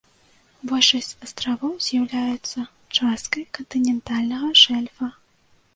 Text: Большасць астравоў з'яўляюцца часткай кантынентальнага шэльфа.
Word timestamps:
Большасць 0.71 1.09
астравоў 1.27 1.75
з'яўляюцца 1.89 2.59
часткай 2.99 3.43
кантынентальнага 3.61 4.47
шэльфа. 4.65 5.05